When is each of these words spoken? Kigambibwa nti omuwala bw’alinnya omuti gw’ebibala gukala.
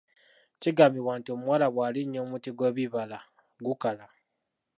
Kigambibwa 0.61 1.13
nti 1.19 1.29
omuwala 1.35 1.67
bw’alinnya 1.73 2.19
omuti 2.25 2.49
gw’ebibala 2.57 3.19
gukala. 3.65 4.05